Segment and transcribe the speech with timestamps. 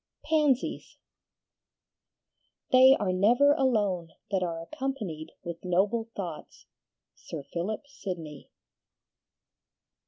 [0.25, 0.97] PANSIES
[2.71, 6.65] They are never alone that are accompanied with noble thoughts.
[7.13, 8.49] SIR PHILIP SIDNEY.